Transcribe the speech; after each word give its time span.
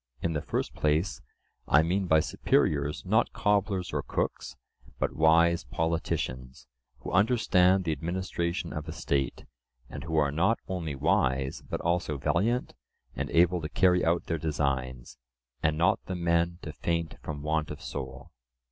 In 0.19 0.33
the 0.33 0.41
first 0.41 0.73
place, 0.73 1.21
I 1.67 1.83
mean 1.83 2.07
by 2.07 2.21
superiors 2.21 3.05
not 3.05 3.33
cobblers 3.33 3.93
or 3.93 4.01
cooks, 4.01 4.55
but 4.97 5.15
wise 5.15 5.63
politicians 5.65 6.65
who 7.01 7.11
understand 7.11 7.83
the 7.83 7.91
administration 7.91 8.73
of 8.73 8.87
a 8.89 8.93
state, 8.93 9.45
and 9.91 10.03
who 10.03 10.17
are 10.17 10.31
not 10.31 10.57
only 10.67 10.95
wise, 10.95 11.61
but 11.69 11.81
also 11.81 12.17
valiant 12.17 12.73
and 13.15 13.29
able 13.29 13.61
to 13.61 13.69
carry 13.69 14.03
out 14.03 14.23
their 14.25 14.39
designs, 14.39 15.19
and 15.61 15.77
not 15.77 16.03
the 16.07 16.15
men 16.15 16.57
to 16.63 16.73
faint 16.73 17.19
from 17.21 17.43
want 17.43 17.69
of 17.69 17.79
soul. 17.79 18.31